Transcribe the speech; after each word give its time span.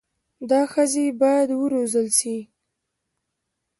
دا 0.49 0.61
ښځي 0.71 1.05
بايد 1.19 1.49
و 1.53 1.63
روزل 1.73 2.07
سي 2.19 2.37